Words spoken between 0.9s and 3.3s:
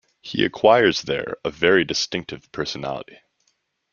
there a very distinctive personality.